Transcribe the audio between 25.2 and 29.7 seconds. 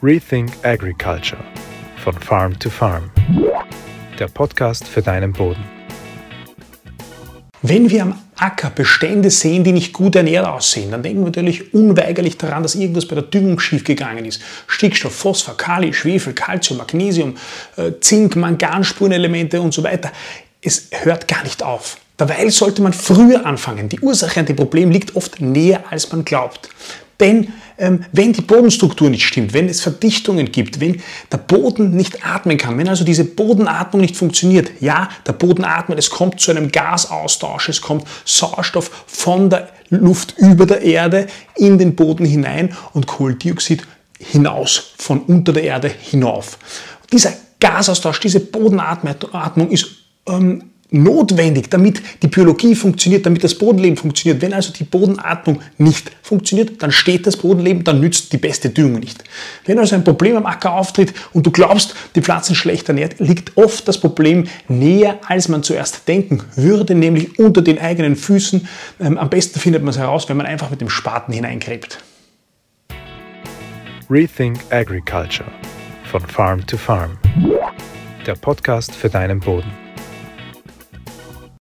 näher, als man glaubt. Denn ähm, wenn die Bodenstruktur nicht stimmt, wenn